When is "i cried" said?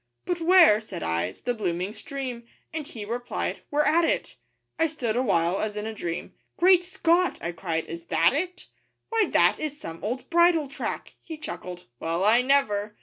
7.39-7.85